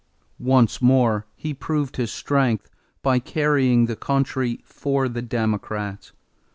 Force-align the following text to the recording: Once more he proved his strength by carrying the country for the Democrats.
Once 0.39 0.81
more 0.81 1.27
he 1.35 1.53
proved 1.53 1.97
his 1.97 2.11
strength 2.11 2.71
by 3.03 3.19
carrying 3.19 3.85
the 3.85 3.95
country 3.95 4.59
for 4.65 5.07
the 5.07 5.21
Democrats. 5.21 6.11